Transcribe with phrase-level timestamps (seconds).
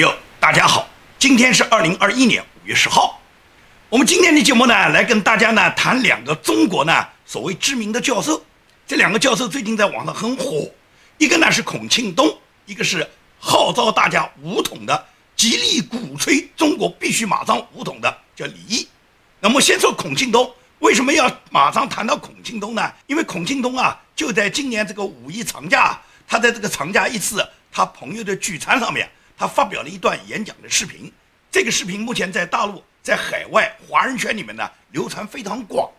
[0.00, 0.10] 友，
[0.40, 3.20] 大家好，今天是二零二一年五月十号。
[3.90, 8.42] 我们今天的节目呢，来跟大家呢谈两个中国呢所谓知名的教授。
[8.86, 10.66] 这两个教授最近在网上很火，
[11.18, 12.34] 一个呢是孔庆东，
[12.64, 13.06] 一个是
[13.38, 15.06] 号召大家武统的，
[15.36, 18.88] 极力鼓吹中国必须马上武统的，叫李毅。
[19.38, 22.90] 那么先说孔庆东，为什么要马上谈到孔庆东呢？
[23.06, 29.06] 因为孔庆东啊，就在今年这个五一长假，他在这个长假一次他朋友的聚餐上面。
[29.40, 31.10] 他发表了一段演讲的视频，
[31.50, 35.90] 这个视频目前在大陆、在海外华人圈里面呢流传非常广。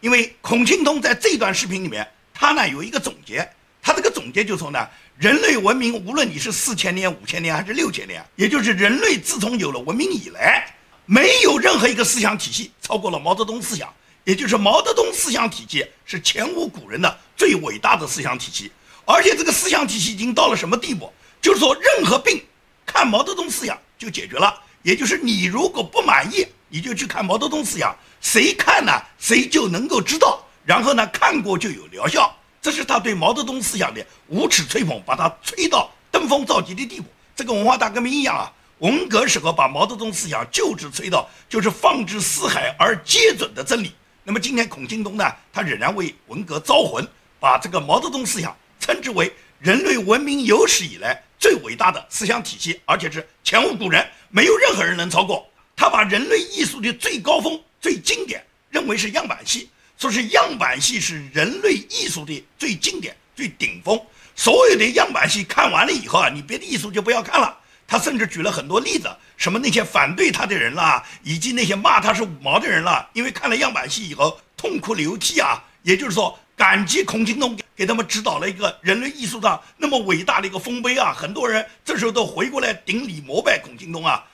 [0.00, 3.48] 因为孔庆东在这段视频里面，他呢有一个总结，
[3.80, 4.84] 他这个总结就说呢，
[5.16, 10.66] 人类文明无论你是四千年、五千年还是六千年，也就是人类自从有了文明以来，
[11.06, 18.72] 没有任何一个思想体系超过了毛泽东思想，也就是毛泽东思想体系是前无古人的最伟大的思想体系，
[19.04, 21.12] 而且这个思想体系已经到了什么地步？
[21.40, 22.42] 就是说任何病。
[22.88, 32.34] 看毛泽东思想就解决了，也就是你如果不满意，你就去看毛泽东思想，谁看呢，谁就能够知道，然后呢，看过就有疗效。
[32.62, 37.06] 这是他对毛泽东思想的无耻吹捧，把他吹到登峰造极的地步。
[37.36, 43.92] 这个文化大革命一样啊，文革时候把毛泽东思想就是吹到就是放之四海而皆准的真理。
[44.24, 47.06] 那么今天孔庆东呢，他仍然为文革招魂，
[47.38, 51.22] 把这个毛泽东思想称之为人类文明有史以来。
[51.40, 55.48] 最伟大的思想体系，而且是前无古人，没有任何人能超过。
[55.76, 63.96] 他把人类艺术的最高峰、最经典，认为是样板戏，说是样板戏是人类艺术的最经典、最顶峰。
[64.34, 67.56] 所有的样板戏看完了以后啊，你别的艺术就不要看了。
[67.86, 75.62] 他甚至举了很多例子，什么那些反对他的人啦，以及那些骂他是五毛的人啦，因为看了样板戏以后痛哭流涕啊。
[75.84, 77.56] 也就是说，感激孔庆东。
[77.56, 81.14] 给给他们指导了一个人类艺术上那么伟大的一个丰碑啊！
[81.16, 84.24] 很多人这时候都回过来顶礼膜拜孔庆东啊。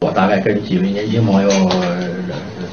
[0.00, 1.48] 我大概跟几位年轻朋友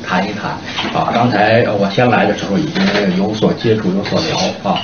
[0.03, 0.53] 谈一谈
[0.95, 1.11] 啊。
[1.13, 4.81] 刚才我先来的时候已经有所接触、有所聊啊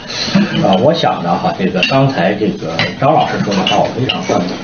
[0.64, 0.78] 啊。
[0.80, 4.56] 我想呢哈，这个刚才这个张老师说的话我非常赞同。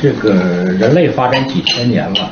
[0.00, 2.30] 这个人类发展几千年了，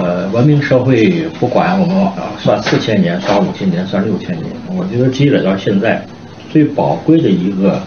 [0.00, 2.06] 呃，文明社会不管我们
[2.38, 6.02] 算四千年、算五千年、算六千年，我觉得积累到现在。
[6.50, 7.80] 最宝贵的一个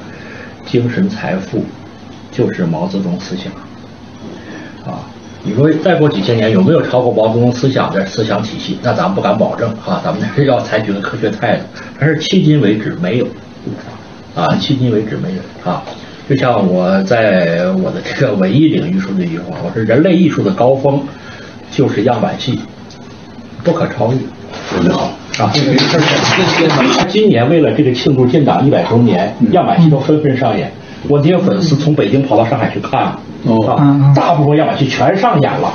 [0.66, 1.64] 精神财富，
[2.32, 3.52] 就是毛泽东思想。
[4.92, 5.06] 啊，
[5.44, 8.78] 你说再过几千年有没有超过毛泽东思想的思想体系？
[8.82, 11.64] 那咱们不敢保证啊，咱们是要采取个科学态度。
[12.00, 13.28] 但是迄今为止没有，
[14.34, 15.84] 啊，迄今为止没有啊。
[16.28, 21.04] 就像我在我的这个文艺领域说的一句话，我说人类艺术的高峰
[21.72, 22.60] 就是样板戏，
[23.64, 24.18] 不可超越。
[24.70, 25.12] 说得好。
[25.38, 25.52] 啊，
[27.10, 30.72] 今年为了这个庆祝建党一百周年，样板戏都纷纷上演。
[31.10, 33.20] 我这些粉丝从北京跑到上海去看了，
[33.68, 35.72] 啊，大部分样板戏全上演了。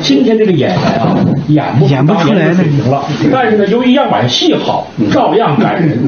[0.00, 1.14] 今天这个演员啊，
[1.48, 3.04] 演不演不出来水平了。
[3.30, 5.98] 但是呢，由于样板戏好，照样感人。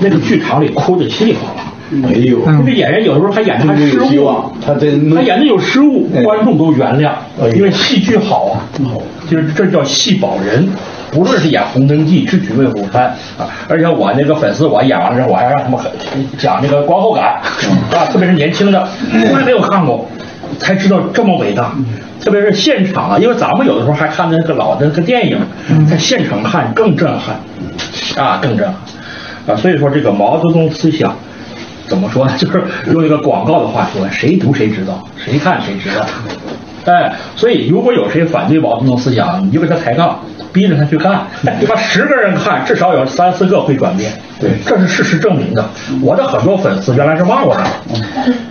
[0.00, 1.67] 那个剧场里哭的稀里哗啦。
[1.90, 4.30] 没有，这演员有时候还演他失误，
[4.64, 7.12] 他这他演的有失误，观众都原谅，
[7.54, 8.54] 因为戏剧好啊。
[9.28, 10.68] 就是这叫戏保人。
[11.10, 13.04] 不论是演《红灯记》《智取威虎山》
[13.42, 15.78] 啊，而且我那个粉丝，我演完了之后，我还让他们
[16.36, 17.40] 讲那个观后感
[17.96, 20.06] 啊，特别是年轻的，从来没有看过，
[20.58, 21.74] 才知道这么伟大。
[22.22, 25.38] 特别是现场啊，因为咱们有的时候还看那个老的那个电影，
[25.88, 27.36] 在现场看更震撼
[28.22, 28.74] 啊，更震撼
[29.46, 29.56] 啊。
[29.56, 31.16] 所以说，这个毛泽东思想
[31.88, 32.32] 怎么说呢？
[32.38, 32.62] 就是
[32.92, 36.04] 用一个广告的话说，谁读谁知道，谁看谁知道。
[36.84, 40.18] 哎，所以如果有谁反对毛泽东思想，你就给他抬杠。
[40.52, 41.26] 逼着他去看，
[41.66, 44.12] 他十个人看，至少有三四个会转变。
[44.40, 45.68] 对，这是事实证明的。
[46.00, 47.64] 我的很多粉丝原来是骂我的，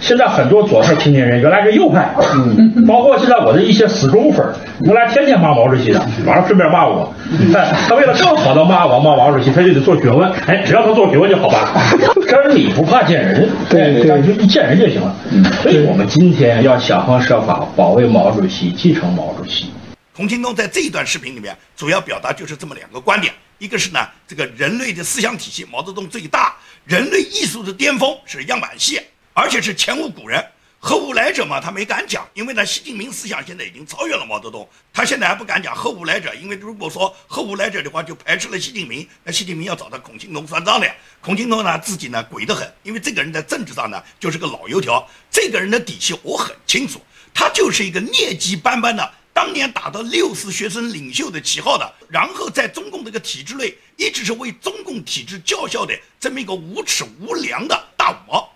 [0.02, 4.46] 现在很多左派青年人原来是右派，嗯，包括现在我的一些死忠粉，
[4.82, 7.14] 原来天天骂毛主席的，完了顺便骂我。
[7.56, 10.30] 哎，他为了更好的骂我骂毛主席，他就得做学问。
[10.46, 11.62] 哎，只要他做学问就好办。
[12.28, 15.16] 真理不怕见人，对对，就一见人就行了。
[15.62, 19.72] 所以我们今天要想方设法保卫毛主席，继承毛主席。
[20.18, 29.00] 孔庆东在这一段视频里面主要表达就是这么两个观点：一个是呢，这个人类的思想体系毛泽东最大，人类艺术的巅峰是样板戏，
[29.34, 30.44] 而且是前无古人。
[30.80, 40.92] 后无来者嘛，他没敢讲，因为呢，习近平思想现在已经超越了毛泽东，他现在还不敢讲后无来者，因为如果说后无来者的话，就排斥了习近平，那习近平要找到孔庆东算账的。
[41.22, 47.00] 孔庆东呢，自己呢鬼得很，因为这个人在政治上呢就是个老油条，这个人的底细我很清楚，
[47.36, 49.12] 他就是一个劣迹斑斑的。
[49.38, 58.52] 当年打着六四学生领袖的旗号的，然后在中共这个体制内一直是为中共体制叫嚣的这么一个无耻无良的大五毛。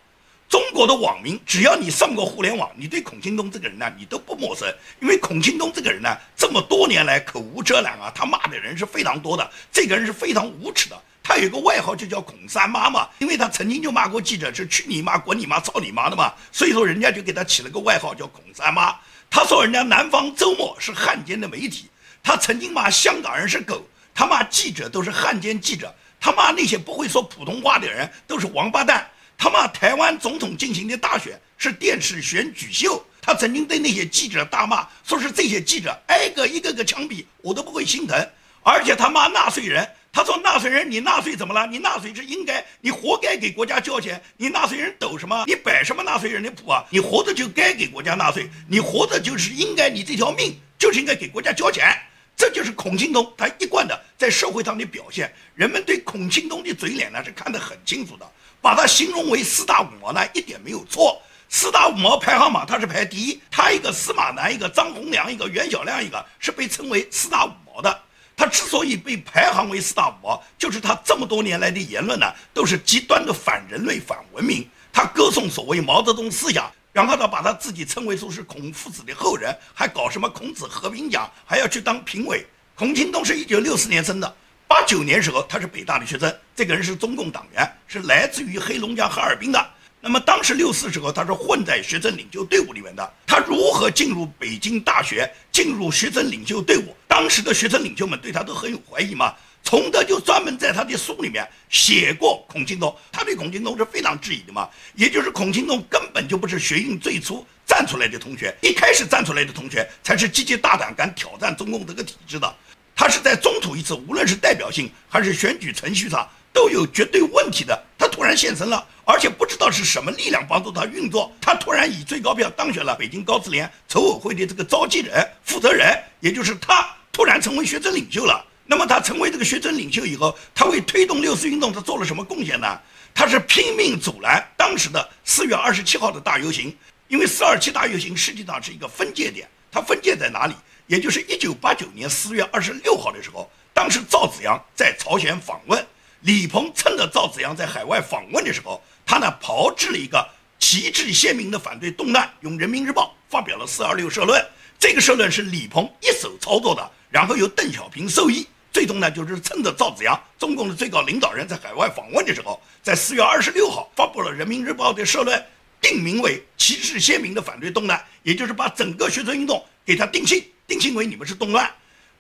[0.50, 4.68] 中国的网民，只要你上过互联网，你对孔庆东这个人呢，你都不陌生。
[5.00, 9.48] 因为孔庆东这个人呢，这么多年来口无遮拦啊，他骂的人是非常多的。
[9.72, 11.00] 这个人是非常无耻的。
[11.22, 18.96] 他有个外号就叫孔三妈嘛，因为他曾经就骂过记者是去你妈、滚你妈、操你妈的嘛，所以说人家就给他起了个外号叫孔三妈。
[19.32, 21.86] 他说人家南方周末是汉奸的媒体，
[22.22, 23.82] 他曾经骂香港人是狗，
[24.14, 29.10] 他骂记者都是汉奸记者，他骂那些不会说普通话的人都是王八蛋。
[29.38, 38.30] 他骂台湾总统进行的大选是电视选举秀，他曾经对那些记者大骂，说是这些记者挨个一个个枪毙，我都不会心疼。
[38.62, 41.66] 而且他骂纳税人，他说纳税人你纳税怎么了？
[41.66, 44.22] 你纳税是应该，你活该给国家交钱。
[44.36, 45.46] 你纳税人抖什么？
[45.48, 46.84] 你摆什么纳税人的谱啊？
[46.90, 51.88] 你活着就该给国家纳税，你活着就是应该，你这条命就是应该给国家交钱。
[52.36, 55.32] 这就是孔庆东他一贯的在社会上的表现。
[55.54, 58.30] 人们对孔庆东的嘴脸呢是看得很清楚的。
[58.60, 61.22] 把他形容为四大五毛呢，一点没有错。
[61.48, 68.02] 四大五毛排行榜他是排第一，他一个司马南，一个张宏良，一个袁小亮，一个是被称为四大五毛的。
[68.42, 74.68] 他之所以被排行为四大五毛，就是他这么多年来的言论呢，都是极端的反人类、反文明。
[74.92, 82.44] 他歌颂所谓毛泽东思想，然后他把他自己称为说是孔夫子的后人，还搞什么孔子和平奖，还要去当评委。
[82.74, 84.36] 孔庆东是一九六四年生的。
[84.68, 89.70] 八九年时候，他是北大的学生，这个人是中共党员，是来自于黑龙江哈尔滨的。
[90.04, 93.14] 那么当时六四时候，他是混在学生领袖队伍里面的。
[93.28, 96.96] 他如何进入北京大学，进入学生领袖队伍？
[97.08, 99.32] 当时的学生领袖们对他都很有怀疑嘛。
[99.64, 104.68] 崇德就专门在他的书里面写过孔庆东，他对孔庆东是非常质疑的嘛。
[104.96, 112.56] 也就是孔庆东根本就不是学运最初站出来的同学，一开始站出来的同学才是积极大胆敢挑战中共这个体制的。
[112.96, 117.80] 他是在中途一次，无论是代表性还是选举程序上都有绝对问题的。
[118.12, 128.46] 突然现身了，而且不知道是什么力量帮助他运作，他突然以最高票当选了北京高自联筹委会的这个召集人、负责人，也就是他突然成为学生领袖了。
[128.66, 132.80] 那么他成为这个学生领袖以后，他为推动六四运动他做了什么贡献呢？
[133.14, 136.76] 他是拼命阻拦当时的四月二十七号的大游行，
[137.08, 140.54] 因为四二七大游行实际上是一个分界点，它分界在哪里？
[140.88, 145.86] 也就是一九八九年四月二十六号的时候，当时赵紫阳在朝鲜访问，
[146.22, 150.24] 李鹏趁着赵紫阳在海外访问的时候，他呢炮制了一个
[150.60, 154.40] 旗帜鲜明的反对动乱，用《人民日报》发表了四二六社论。
[154.78, 165.44] 这个社论是李鹏一手操作的，然后由邓小平授意，最终呢就是趁着赵紫阳中共的最高领导人在海外访问的时候，在四月二十六号发布了《人民日报》的社论，
[165.82, 170.44] 定名为旗帜鲜明的反对动乱，也就是把整个学生运动给他定性。
[170.68, 171.70] 定性为你们是动乱，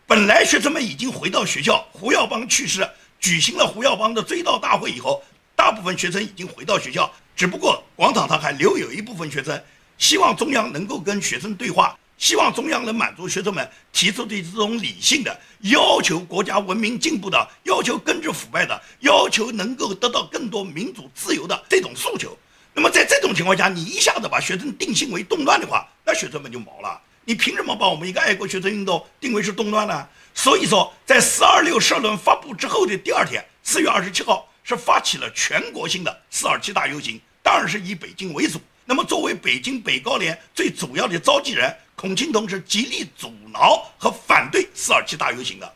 [0.08, 2.88] 本来学生们已经回到学校，胡耀邦去世，
[3.22, 5.24] 举行了胡耀邦的追悼大会以后，
[5.56, 9.64] 大部分学生已经回到学校，只不过广场上还留有一部分学生，
[10.00, 22.36] 希望中央能够跟学生对话，希望中央能满足学生们提出的这种理性的要求，国家文明进步的要求，根治腐败的要求，能够得到更多民主自由的这种诉求。
[22.74, 27.00] 那么在这种情况下，你一下子把学生定性为动乱的话，那学生们就毛了。
[27.24, 30.08] 你凭什么把我们一个爱国学生运动定位是动乱呢？
[30.34, 38.60] 所以说，在“四二六”社论发布之后的第二天，四月二十七号是发起了全国性的“四二七”大游行，当然是以北京为主。
[38.86, 45.74] 那么，作为北京北高联最主要的召集人，孔庆东是极力阻挠和反对“四二七”大游行的。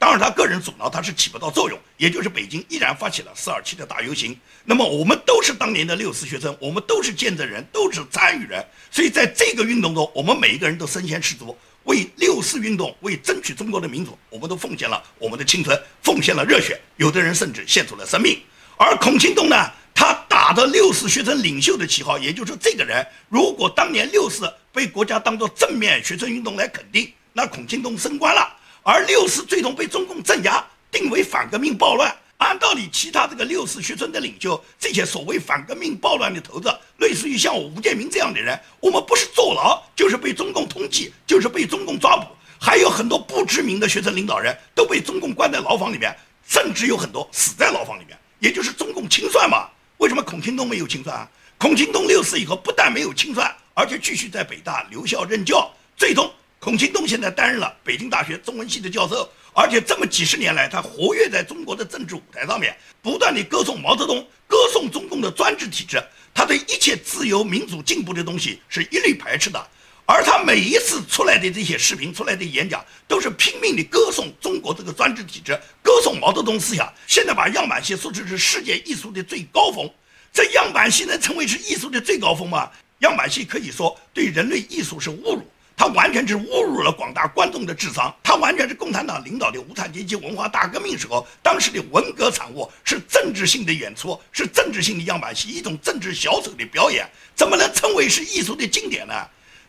[0.00, 4.38] 当然，他个人阻挠他是起不到作用，也就是北京依然发起了四二七的大游行。
[4.64, 8.64] 那么，我们都是当年的六四学生，我们都是见证人，都是参与人。
[8.92, 18.38] 所以，在这个运动中，我们每一个人都身先士卒，为六四运动，为争取中国的民主，我们都奉献了我们的青春，奉献了热血，有的人甚至献出了生命。
[18.76, 19.56] 而孔庆东呢，
[19.92, 28.54] 他打着六四学生领袖的旗号，也就是这个人，如果当年六四被国家当作正面学生运动来肯定，那孔庆东升官了。
[28.90, 32.10] 而六四最终被中共镇压，定为反革命暴乱。
[32.38, 42.28] 按道理，其他这个六四学生的领袖，这些所谓反革命暴乱的头子，类似于像我吴建民这样的人，我们不是坐牢，就是被中共通缉，就是被中共抓捕。
[42.58, 46.16] 还有很多不知名的学生领导人，都被中共关在牢房里面，
[46.48, 49.68] 甚至有很多死在牢房里面，也就是中共清算嘛。
[49.98, 51.28] 为什么孔庆东没有清算啊？
[51.58, 56.32] 孔庆东六四以后不但没有清算，而且继续在北大留校任教，最终。
[56.60, 66.02] 孔庆东现在担任了北京大学中文系的教授，而且这么几十年来，他活跃在中国的政治舞台上面，不断地歌颂毛泽东，歌颂中共的专制体制。
[66.34, 69.68] 他对一切自由、民主、进步的东西是一律排斥的。
[70.04, 76.92] 而他每一次出来的这些视频、出来的演讲，都是拼命地歌颂中国这个专制体制，歌颂毛泽东思想。
[77.06, 79.88] 现在把样板戏说成是世界艺术的最高峰。
[80.32, 82.68] 这样板戏能成为是艺术的最高峰吗？
[83.00, 85.46] 样板戏可以说对人类艺术是侮辱，
[85.78, 99.14] 它完全是侮辱了广大观众的智商，它完全是共产党领导的无产阶级文化大革命时候当时的文革产物，是政治性的演出，是政治性的样板戏，一种政治小丑的表演，怎么能称为是艺术的经典呢？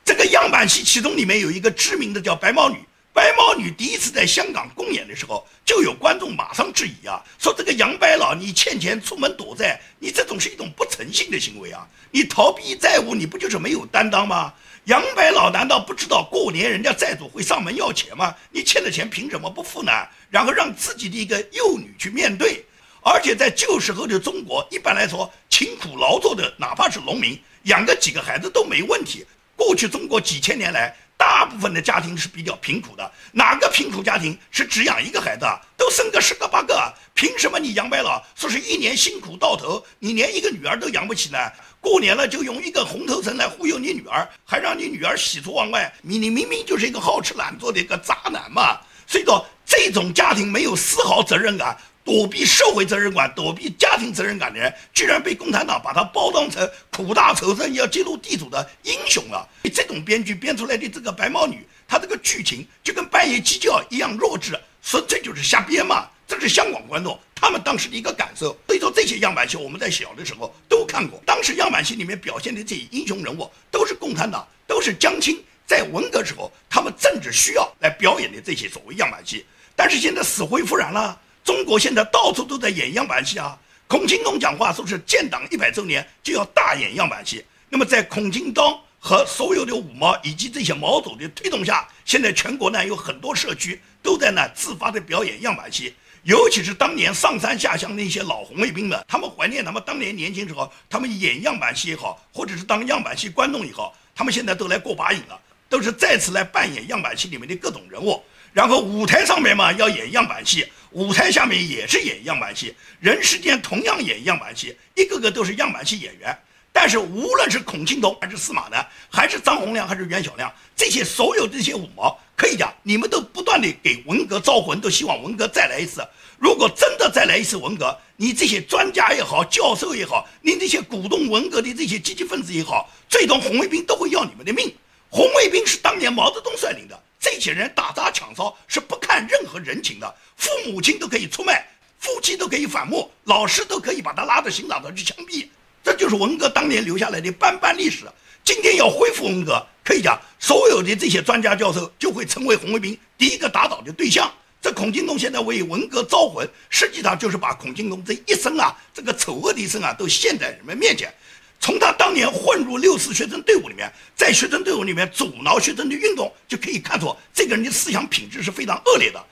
[0.04, 2.78] 这个样板戏其中里面有一个知名的叫白毛女。
[3.20, 11.86] 白毛女第一次在香港公演的时候，就有观众马上质疑啊，说这个杨白老你欠钱出门躲债，你这种是一种不诚信的行为啊！
[12.12, 14.54] 你逃避债务，你不就是没有担当吗？
[14.86, 18.34] 杨白老难道不知道过年人家债主会上门要钱吗？
[18.52, 19.92] 你欠的钱凭什么不付呢？
[20.30, 22.64] 然后让自己的一个幼女去面对，
[23.02, 29.26] 而且在旧时候的中国，一般来说勤苦劳作的，哪怕是农民，养个几个孩子都没问题。
[29.58, 30.96] 过去中国几千年来。
[31.20, 35.60] 大部分的家庭是比较贫苦的，哪个贫苦家庭是只养一个孩子啊？
[35.76, 41.38] 都生个十个八个，凭什么你杨白老说是一年辛苦到头，你连一个女儿都养不起呢？
[41.82, 48.80] 过年了就用一个红头绳来忽悠你女儿，还让你女儿喜出望外，你你明明就是一个好吃懒做的一个渣男嘛！
[49.06, 51.78] 所以说这种家庭没有丝毫责任感。
[52.04, 59.48] 躲避社会责任感、躲避家庭责任感的人，居然被共产党把他包装成苦大仇深要揭露地主的英雄了。
[59.74, 66.08] 这种编剧编出来的这个白毛女，她这个剧情就跟半夜鸡叫一样弱智，纯粹就是瞎编嘛。
[66.28, 68.56] 这是香港观众他们当时的一个感受。
[68.68, 79.46] 所以说这些样板戏我们在小的时候都看过，当时样板戏里面表现的这些英雄人物都是共产党，都是江青在文革时候他们政治需要来表演的这些所谓样板戏。
[79.76, 81.20] 但是现在死灰复燃了。
[81.50, 83.58] 中国现在到处都在演样板戏啊！
[83.88, 87.44] 孔庆东讲话说是建党一百周年就要大演样板戏。
[87.70, 95.92] 那么在孔庆东和所有的五毛以及这些毛主的推动下，现在全国呢有很多社区都在呢自发的表演样板戏。
[96.22, 108.24] 尤其是当年上山下乡那些老红卫兵们，他们怀念他们当年年轻时候，他们演样板戏也好，或者是当样板戏观众也好，他们现在都来过把瘾了，都是再次来扮演样板戏里面的各种人物。
[108.52, 110.68] 然后舞台上面嘛要演样板戏。
[110.92, 116.36] 舞台下面也是演样板戏，人世间同样演样板戏，一个个都是样板戏演员。
[116.72, 126.08] 但是无论是孔庆东还是司马南，还是张洪亮还是袁小亮，这些所有这些五毛，可以讲你们都不断的给文革招魂，都希望文革再来一次。
[126.38, 134.74] 如果真的再来一次文革，你这些专家也好，教授也好，你这些鼓动文革的这些积极分子也好，最终红卫兵都会要你们的命。
[135.10, 136.98] 红卫兵是当年毛泽东率领的。
[137.20, 141.68] 这些人打砸抢烧是不看任何人情的，父母亲都可以出卖，
[142.00, 145.46] 夫妻都可以反目，老师都可以把他拉到刑场上去枪毙。
[145.84, 148.06] 这就是文革当年留下来的斑斑历史。
[148.44, 154.32] 今天要恢复文革，可以讲所有的这些专家教授就会成为红卫兵第一个打倒的对象。
[154.62, 161.14] 这孔庆东现在为文革招魂，实际上就是把孔庆东这一生啊，这个丑恶的一生啊，都现在人们面前。
[161.60, 169.24] 从他当年混入六四学生队伍里面，在学生队伍里面阻挠学生的运动，就可以看出这个人的思想品质是非常恶劣的。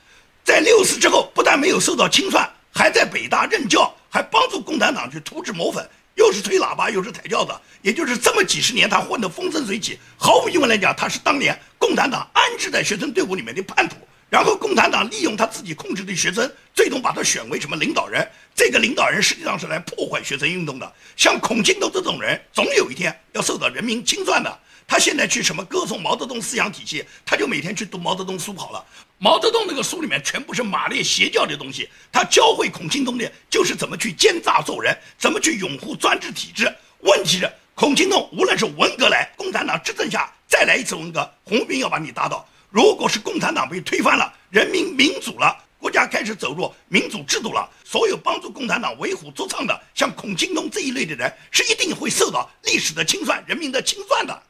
[0.44, 7.52] 在六四之后，不但没有受到清算，还在北大任教，还帮助共产党去涂脂抹粉，又是吹喇叭，又是抬轿子。
[7.82, 9.98] 也就是这么几十年，他混得风生水起。
[10.18, 13.96] 毫无疑问来讲，他是当年共产党安置在学生队伍里面的叛徒。
[14.30, 18.28] 然后共产党利用他自己控制的学生，最终把他选为什么领导人？
[18.54, 20.94] 这个领导人实际上是来破坏学生运动的。
[21.16, 24.60] 像孔庆东这种人，总有一天要受到人民清算的。
[24.86, 28.86] 他现在去什么歌颂毛泽东思想体系，他就每天去读毛泽东书好了。
[29.18, 36.74] 毛泽东那个书里面全部是马列邪教的东西，他教会孔庆东的就是怎么去奸诈做人，怎么去拥护专制体制。
[37.00, 42.48] 问题是，孔庆东无论是文革来，共产党执政下再来一次文革，红兵要把你打倒。
[42.70, 54.44] 如果是共产党被推翻了，人民民主了，国家开始走入民主制度了，所有帮助共产党为虎作伥的，像孔庆东这一类的人，是一定会受到历史的清算、人民的清算的。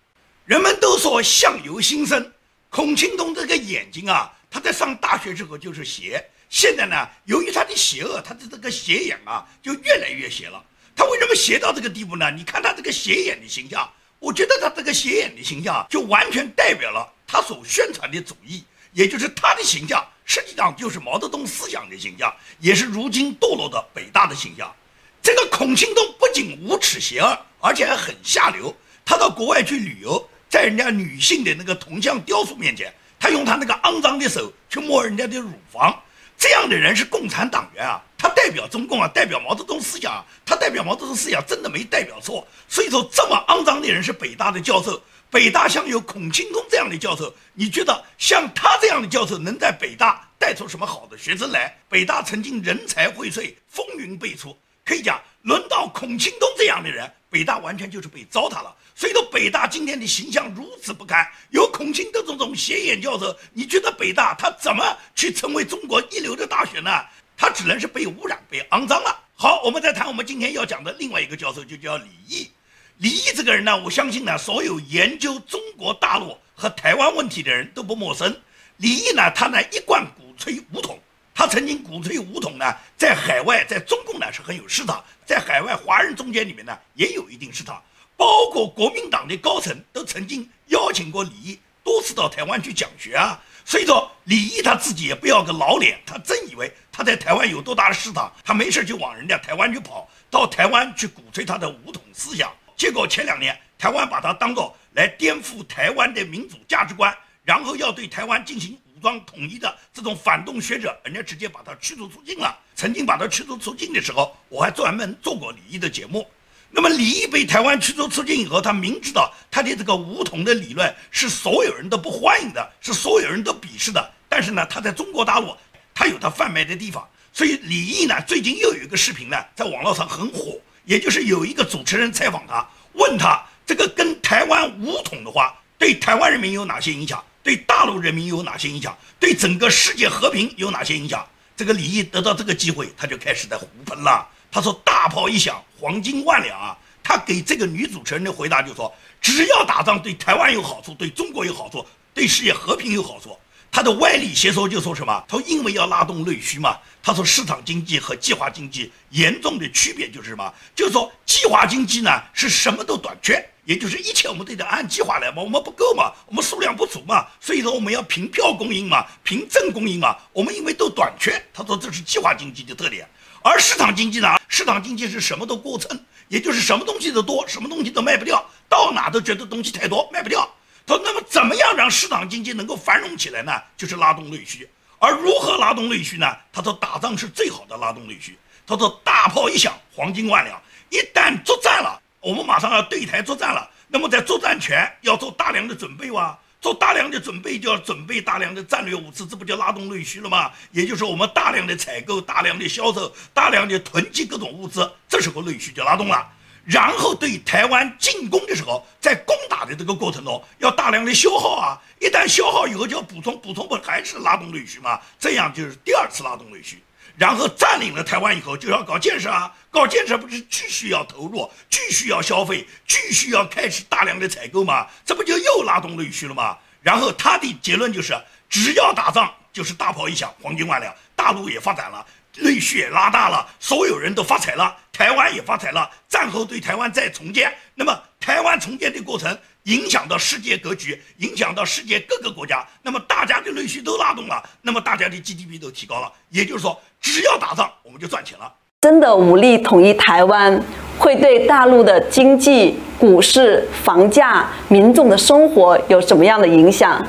[0.46, 2.32] 人们都说相由心生，
[2.70, 10.64] 孔庆东这个眼睛啊，他在上大学时候就是邪，现在呢，由于他的邪恶，他的这个斜眼啊，就越来越邪了。
[10.96, 12.32] 他为什么邪到这个地步呢？
[12.32, 17.14] 你看他这个斜眼的形象，我觉得他这个斜眼的形象就完全代表了。
[17.28, 24.74] 他所宣传的主义，也就是他的形象，实际上就是毛泽东思想的形象，也是如今堕落的北大的形象。
[25.22, 28.74] 这个孔庆东不仅无耻邪恶，而且还很下流。
[29.04, 36.02] 他到国外去旅游，在人家女性的那个铜像雕塑面前，他用他那个肮脏的手去摸人家的乳房。
[36.38, 42.48] 这样的人是共产党员啊，他代表中共啊，代表毛泽东思想啊，他代表毛泽东思想真的没代表错。
[42.70, 45.02] 所以说，这么肮脏的人是北大的教授。
[45.30, 51.76] 北大像有孔庆东这样的教授，你觉得像他这样的教授能在北大带出什么好的学生来？
[51.90, 58.74] 北大曾经人才荟萃，风云辈出，可以讲，轮到孔庆东这样的人，北大完全就是被糟蹋了。
[58.96, 66.90] 所以说，北大今天的形象如此不堪，有孔庆东这种斜眼教授，你觉得北大他怎么去成为中国一流的大学呢？
[67.36, 69.24] 他只能是被污染、被肮脏了。
[69.36, 72.50] 好，我们再谈我们今天要讲的另外一个教授，就叫李毅。
[72.98, 78.36] 李毅这个人呢，我相信呢，所有研究中国大陆和台湾问题的人都不陌生。
[78.78, 81.00] 李毅呢，他呢一贯鼓吹武统，
[81.32, 82.66] 他曾经鼓吹武统呢，
[82.98, 87.76] 在海外，在中共呢是很有势的，在海外华人中间里面呢也有一定势头。
[88.16, 107.12] 包括国民党的高层都曾经邀请过李毅多次到台湾去讲学啊，所以说李毅他自己也不要个老脸，他真以为他在台湾有多大的市场，他没事就往人家台湾去跑，到台湾去鼓吹他的武统思想，结果前两年台湾把他当做来颠覆台湾的民主价值观，
[107.44, 112.56] 然后要对台湾进行武装统一的这种反动学者，人家直接把他驱逐出境了。
[112.76, 116.26] 曾经把他驱逐出境的时候，我还专门做过李毅的节目。
[116.70, 124.12] 那么李毅被台湾驱逐出境以后，他明知道他的这个武统的理论是所有人都不欢迎的，是所有人都鄙视的。
[124.30, 125.56] 但是呢，他在中国大陆
[125.96, 137.22] 他有他贩卖的地方，所以李毅呢最近又有一个视频呢在网络上很火，也就是有一个主持人采访他，问他这个跟台湾武统的话，对台湾人民有哪些影响？
[137.44, 138.98] 对大陆人民有哪些影响？
[139.20, 141.28] 对整个世界和平有哪些影响？
[141.58, 144.26] 这个李毅得到这个机会，他就开始在胡喷了。
[144.50, 153.38] 他说：“大炮一响，黄金万两啊！”他给这个女主持人的回答就说：“只要打仗对台湾有好处，对中国有好处，对世界和平有好处。”
[153.78, 155.24] 他的歪理邪说就说什么？
[155.28, 160.52] 他说：“因为要拉动内需嘛。”他说：“市场经济和计划经济严重的区别就是什么？
[160.74, 170.18] 就是说计划经济呢是什么都短缺，也就是一切我们都得按计划来嘛，我们不够嘛，我们数量不足嘛，所以说我们要凭票供应嘛，凭证供应嘛。
[170.34, 173.08] 我们因为都短缺，他说这是计划经济的特点。”
[173.46, 174.40] 而市场经济呢？
[174.48, 175.88] 市场经济是什么都过剩，
[176.30, 180.50] 也就是什么东西都多，什么东西都卖不掉，到哪都觉得东西太多卖不掉。
[180.88, 183.52] 他说：“那么怎么样让市场经济能够繁荣起来呢？
[183.76, 184.68] 就是拉动内需。
[184.98, 186.26] 而如何拉动内需呢？
[186.52, 188.40] 他说打仗是最好的拉动内需。
[188.66, 190.60] 他说大炮一响，黄金万两。
[190.90, 200.52] 一旦作战了，我们马上要对台作战了，那么在作战前要做大量的准备哇。”做大量的准备，就要准备大量的战略物资，这不就拉动内需了吗？
[200.72, 206.28] 也就是我们大量的采购、大量的销售、大量的囤积各种物资，这时候内需就拉动了。
[206.68, 215.00] 然后对台湾进攻的时候，在攻打的这个过程中，要大量的消耗啊，一旦消耗以后就要补充，补充不还是拉动内需吗？
[215.18, 216.84] 这样就是第二次拉动内需。
[217.16, 224.86] 然后占领了台湾以后，就要搞建设啊，搞建设不是继续要投入，继续要消费，继续要开始大量的采购吗？
[225.06, 226.58] 这不就又拉动内需了吗？
[226.82, 228.14] 然后他的结论就是，
[228.50, 235.88] 只要打仗就是大炮一响，黄金万两，大陆也发展了，内需也拉大了，所有人都发财了，台湾也发财了。
[236.10, 239.38] 战后对台湾再重建，那么台湾重建的过程。
[239.66, 246.10] 影响到世界格局，影响到世界各个国家，那么大家的内需都拉动了，那么大家的 GDP 都提高了。
[246.30, 248.50] 也就是说，只要打仗，我们就赚钱了。
[248.82, 250.58] 真的武力统一台湾，
[250.98, 257.06] 会对大陆的经济、股市、房价、民众的生活有什么样的影响？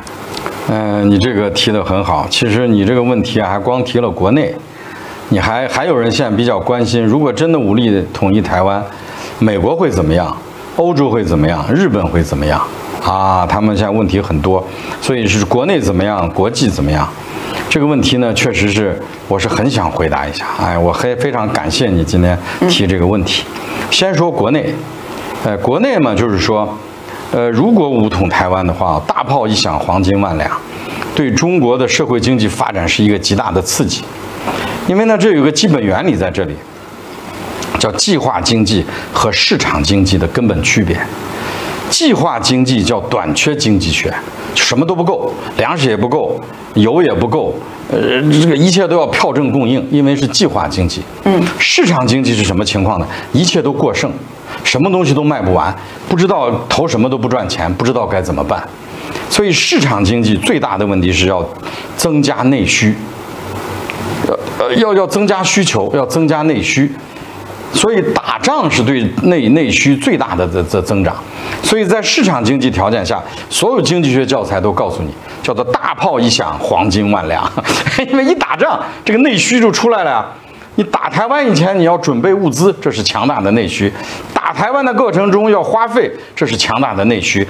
[0.68, 2.26] 嗯，你这个提的很好。
[2.28, 4.52] 其实你这个问题啊，还光提了国内，
[5.30, 8.82] 你还还有人现在比较关心，如果真的武力统一台湾，
[9.38, 10.34] 美国会怎么样？
[10.76, 11.64] 欧洲会怎么样？
[11.72, 12.60] 日本会怎么样？
[13.04, 14.64] 啊，他们现在问题很多，
[15.02, 17.06] 所以是国内怎么样，国际怎么样？
[17.68, 20.46] 这个问题呢，确实是我是很想回答一下。
[20.58, 22.38] 哎，我还非常感谢你今天
[22.68, 23.44] 提这个问题。
[23.90, 24.72] 先说国内，
[25.44, 26.66] 呃，国内嘛，就是说，
[27.32, 30.50] 呃，如果武统台湾的话，大炮一响，黄金万两，
[31.14, 34.02] 对中国的社会经济发展是一个极大的刺激。
[34.88, 36.54] 因为呢，这有个基本原理在这里。
[37.78, 40.98] 叫计划经济和市场经济的根本区别。
[41.88, 44.12] 计划经济叫短缺经济学，
[44.52, 46.40] 什么都不够，粮食也不够，
[46.74, 47.54] 油也不够，
[47.88, 51.02] 呃，这个一切都要票证供应，因为是计划经济。
[51.22, 53.06] 嗯，市场经济是什么情况呢？
[53.32, 54.10] 一切都过剩，
[54.64, 55.72] 什么东西都卖不完，
[56.08, 58.60] 不知道投什么都不赚钱，不知道该怎么办。
[59.30, 61.48] 所以市场经济最大的问题是要
[61.96, 62.94] 增加内需，
[64.76, 66.90] 要要增加需求，要增加内需。
[67.70, 71.14] 所以打仗是对内内需最大的这这增长，
[71.62, 75.10] 所以在市场经济条件下，所有经济学教材都告诉你，
[75.42, 77.44] 叫做大炮一响，黄金万两，
[78.10, 80.26] 因为一打仗，这个内需就出来了呀。
[80.76, 83.90] 你打台湾以前，你要准备物资，这是强大的内需；
[84.32, 87.44] 打台湾的过程中要花费，这是强大的内需；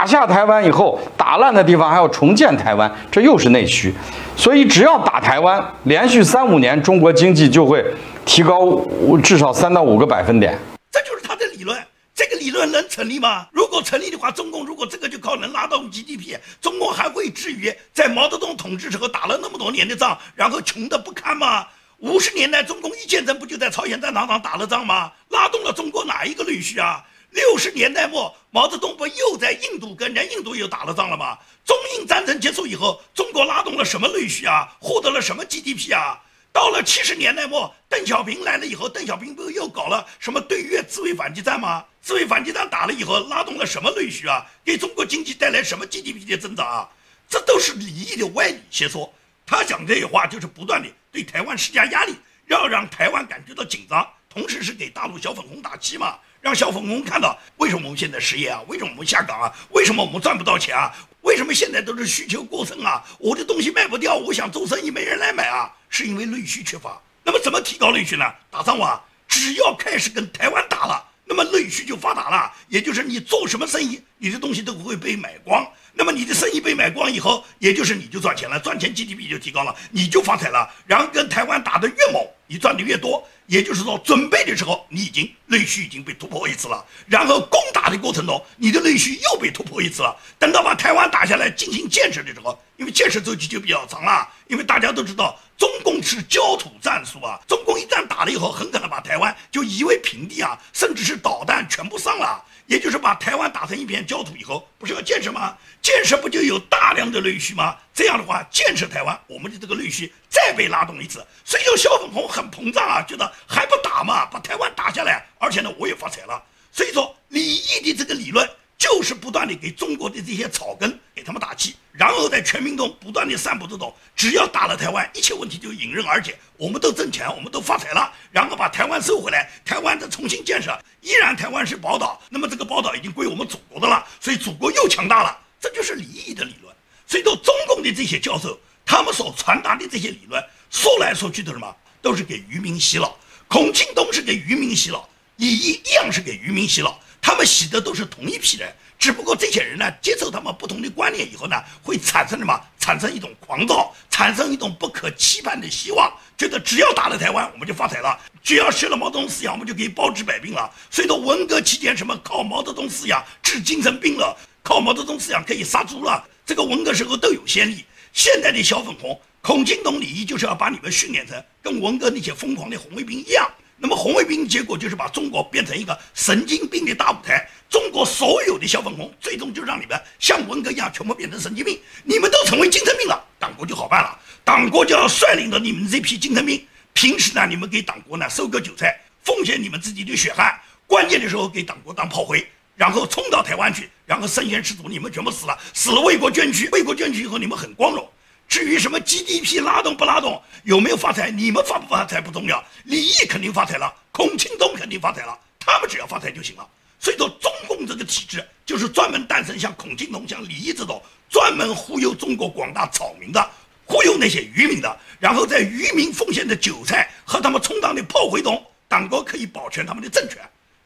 [0.00, 3.92] 打下台湾以后，打烂的地方还要重建台湾，这又是内需。
[4.34, 7.84] 所以只要打台湾，连续三五年，中国经济就会
[8.24, 8.80] 提高
[9.22, 10.58] 至少三到五个百分点。
[10.90, 11.78] 这就是他的理论。
[12.14, 13.46] 这个理论能成立吗？
[13.52, 21.66] 如果成立的话，中共如果这个就靠能拉动 GDP，中共还会至于在毛泽东统治时候打了那么多年的仗，然后穷得不堪吗？
[21.98, 25.12] 五十年代中共一建成不就在朝鲜战场上打了仗吗？
[25.28, 27.04] 拉动了中国哪一个内需啊？
[27.30, 31.38] 六十年代末毛泽东不又在印度跟人家印度又打了仗了吗？
[31.64, 34.68] 中印战争结束以后，中国拉动了什么内需啊？
[34.80, 36.20] 获得了什么 GDP 啊？
[36.52, 41.84] 到了七十年代末，邓小平来了以后，邓小平不又搞了什么对越自卫反击战吗？
[42.02, 44.44] 自卫反击战打了以后，拉动了什么内需啊？
[44.64, 46.88] 给中国经济带来什么 GDP 的增长啊？
[47.28, 49.12] 这都是李毅的歪理邪说。
[49.46, 52.16] 他讲这些话就是不断的对台湾施加压力，
[52.48, 58.60] 要让台湾感觉到紧张，同时是给大陆小粉红打气嘛，让小粉红看到为什么我们现在失业啊？
[58.66, 59.52] 为什么我们下岗啊？
[59.70, 60.90] 为什么我们赚不到钱啊？
[61.20, 63.04] 为什么现在都是需求过剩啊？
[63.18, 65.70] 我的东西卖不掉，我想做生意没人来买啊？
[65.90, 66.98] 是因为内需缺乏。
[67.22, 68.24] 那么怎么提高内需呢？
[68.50, 68.98] 打仗啊，
[69.28, 72.50] 只要开始跟台湾打了，那么内需就发达了。
[72.68, 75.66] 也就是你做什么生意，你的东西都会被买光。
[75.92, 80.66] 那么你的生意被买光以后，也就是你就赚钱了，赚钱 GDP 就提高了，你就发财了。
[80.86, 83.28] 然后跟台湾打得越猛，你赚的越多。
[83.50, 90.16] 也就是说，准备的时候你已经内需已经被突破一次了，然后攻打的过程中，你的内需又被突破一次了。
[90.38, 102.42] 等到把台湾打下来进行建设的时候，因为建设周期就比较长了，因为大家都知道中共是焦土战术啊，中共一旦打了以后，很可能把台湾就夷为平地啊，甚至是导弹全部上了。
[102.66, 105.54] 也就是把台湾打成一片焦土以后，不是要建设吗？
[105.82, 107.76] 建设不就有大量的内需吗？
[107.92, 111.22] 这样的话，建设台湾，我们的这个内需再被拉动一次。
[111.44, 116.42] 所以说，小粉红很膨胀啊，觉得还不打嘛，把台湾打下来，而且呢，我也发财了。
[116.72, 118.48] 所以说，李毅的这个理论
[118.80, 136.74] 就是不断的给中国的这些草根给他们打气，然后在全民中不断的散布这种，只要打了台湾，一切问题就迎刃而解，我们都挣钱，我们都发财了，然后把台湾收回来，台湾再重新建设，依然台湾是宝岛，那么这个宝岛已经归我们祖国的了，所以祖国又强大了，这就是李毅的理论。
[137.06, 141.76] 所以说，中共的这些教授，他们所传达的这些理论，说来说去都是什么？
[142.00, 143.14] 都是给渔民洗脑。
[143.46, 146.98] 孔庆东是给渔民洗脑，李毅一样是给渔民洗脑。
[147.20, 152.58] 他们洗的都是同一批人，只不过这些人呢，接受他们不同的观念以后呢，会产生什么？
[152.78, 160.68] 产生一种狂躁，产生一种不可期盼的希望，觉得只要打了台湾，我们就发财了；只要学了毛泽东思想，我们就可以包治百病了。
[160.90, 167.84] 所以说，文革期间什么靠毛泽东思想治精神病了，靠毛泽东思想可以杀猪了，这个文革时候都有先例。
[168.12, 173.48] 现在的小粉红，孔庆东、李毅就是要把你们训练成跟文革那些疯狂的红卫兵一样。
[173.82, 177.48] 那么红卫兵结果就是把中国变成一个神经病的大舞台。
[177.70, 184.18] 中国所有的小粉红，最终就让你们像文革一样全部变成神经病，你们都成为精神病了，党国就好办了。
[184.44, 186.62] 党国就要率领着你们这批精神病，
[186.92, 198.06] 平时呢你们给党国呢收割韭菜，奉献你们自己的血汗，关键的时候给党国当炮灰，然后冲到台湾去，然后身先士卒，你们全部死了，死了为国捐躯，为国捐躯以后你们很光荣。
[198.50, 206.68] 至于什么 GDP 拉动不拉动，有没有发财，你们发不发财不重要，李毅肯定发财了，孔庆东肯定发财了，他们只要发财就行了。
[206.98, 213.50] 所以说，中共这个体制就是专门诞生像孔庆东、像李毅这种专门忽悠中国广大草民的，
[213.86, 220.38] 忽悠那些渔民的，然后在渔民奉献的韭菜和他们充当的炮灰中，党国可以保全他们的政权，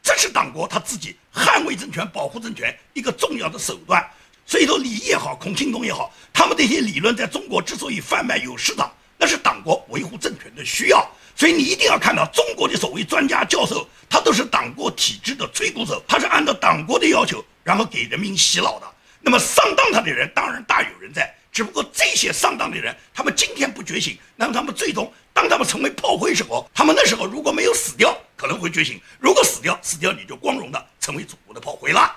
[0.03, 4.07] 这是党国他自己捍卫政权、保护政权一个重要的手段。
[4.45, 11.05] 所以说，李毅也好，孔庆东也好，他们这些理论在中国之所以贩卖有市场，那是党国维护政权的需要。
[11.35, 18.87] 所以你一定要看到中国的所谓专家教授，他都是党国体制的吹鼓手，他是按照党国的要求，然后给人民洗脑的。
[19.19, 32.15] 那么上当他的人当然大有人在，只不过这些上当的人，他们今天不觉醒，那么他们最终当他们成为炮灰时候，他们那时候如果没有死掉，可能会觉醒；如果死掉，死掉你就光荣的成为祖国的炮灰了。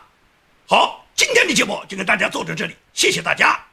[0.66, 3.67] 好，今天的节目就跟大家做到这里，谢谢大家。